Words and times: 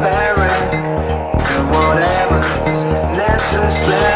berry. 0.00 0.48
Do 1.44 1.58
whatever's 1.74 2.84
necessary. 3.16 4.07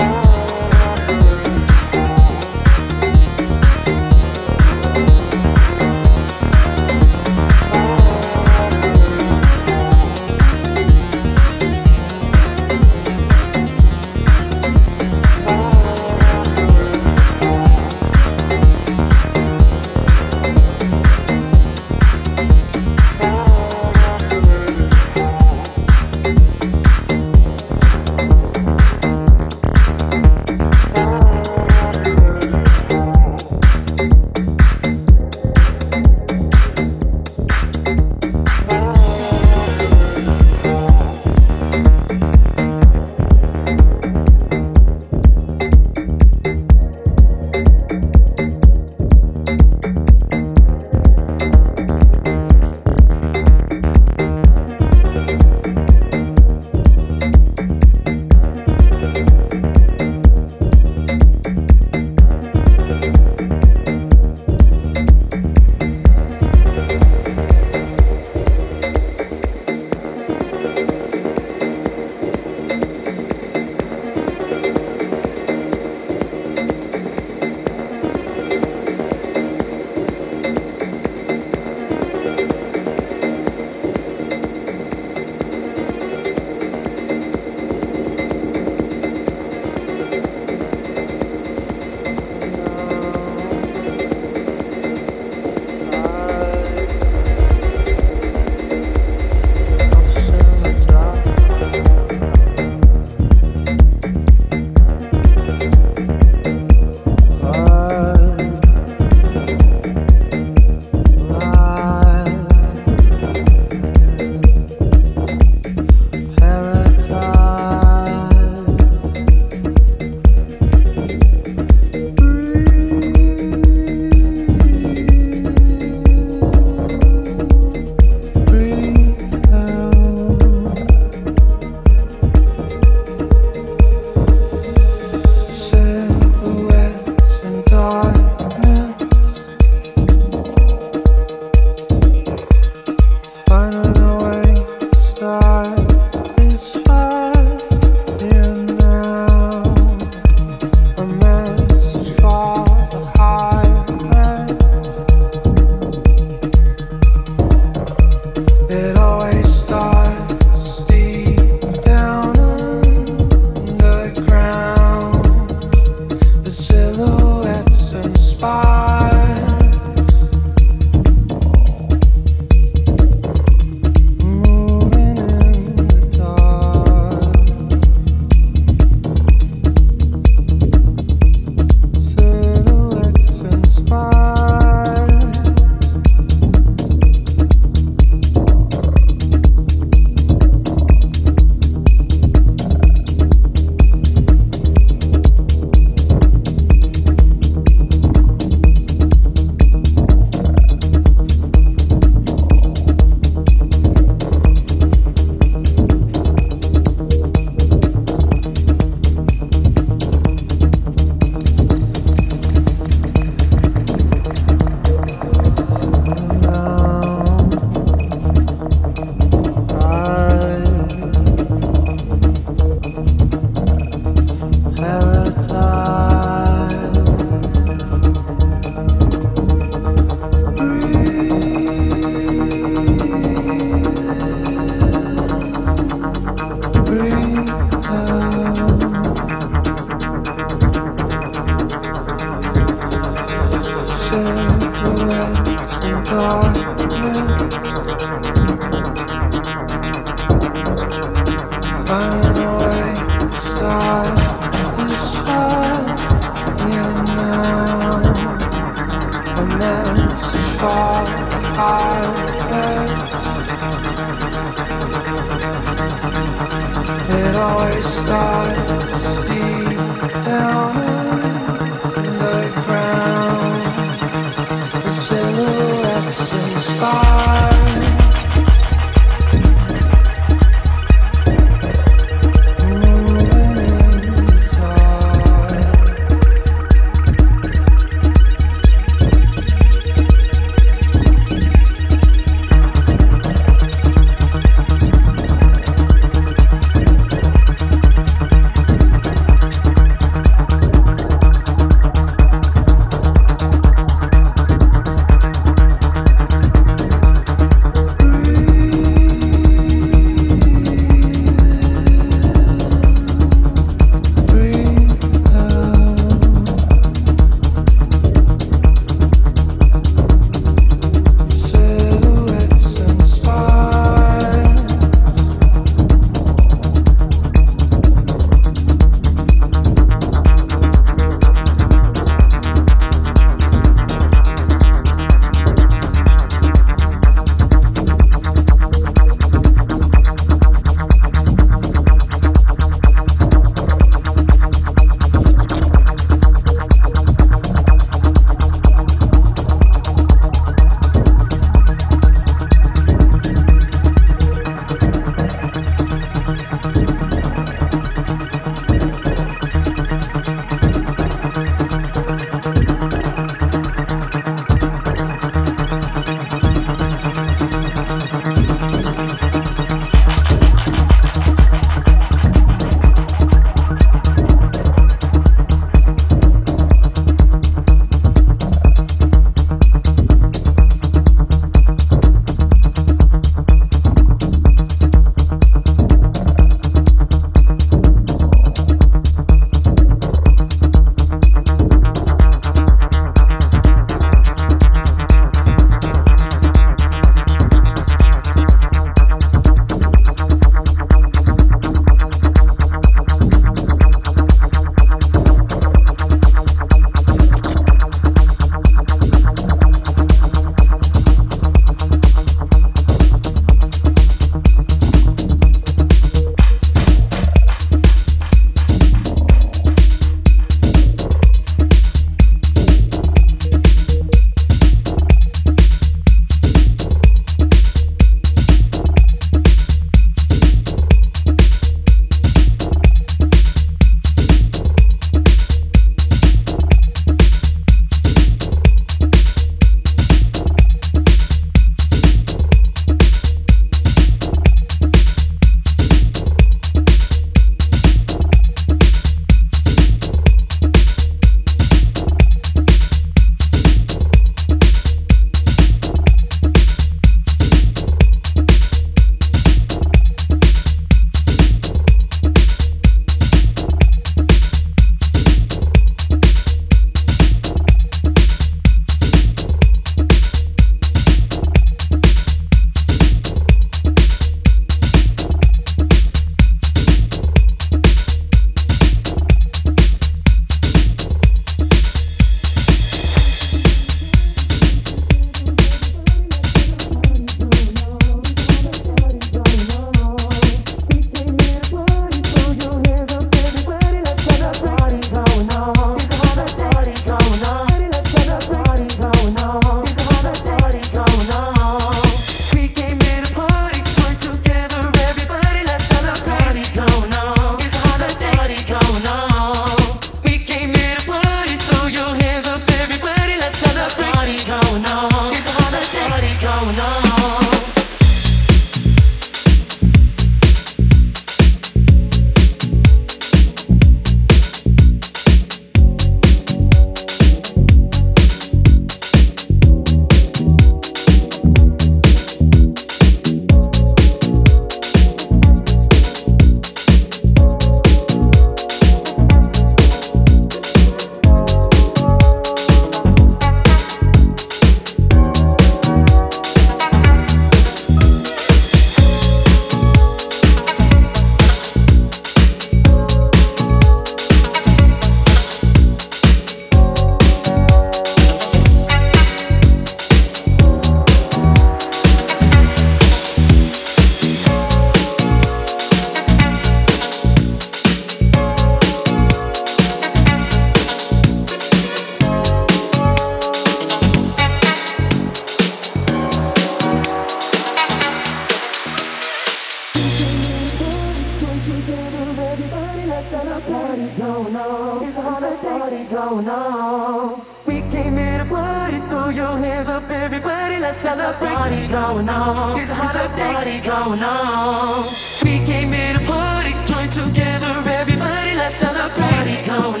Going 586.11 586.49
on. 586.49 587.45
We 587.65 587.79
came 587.89 588.17
here 588.17 588.39
to 588.39 588.45
party, 588.45 588.99
throw 589.07 589.29
your 589.29 589.57
hands 589.57 589.87
up, 589.87 590.09
everybody, 590.09 590.77
let's 590.77 590.99
celebrate. 590.99 591.55
Party 591.55 591.87
going 591.87 592.27
on. 592.27 592.75
There's 592.75 592.89
a 592.89 592.95
holiday 592.95 593.53
party 593.53 593.79
going 593.79 594.21
on. 594.21 595.05
We 595.41 595.65
came 595.65 595.93
here 595.93 596.13
to 596.19 596.25
party, 596.25 596.73
join 596.85 597.09
together, 597.09 597.89
everybody, 597.89 598.55
let's 598.55 598.75
celebrate. 598.75 599.31
Party 599.31 599.65
going 599.65 599.95
on. 599.95 600.00